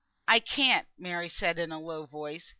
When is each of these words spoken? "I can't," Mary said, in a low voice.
"I 0.27 0.39
can't," 0.39 0.87
Mary 0.97 1.29
said, 1.29 1.59
in 1.59 1.71
a 1.71 1.79
low 1.79 2.07
voice. 2.07 2.49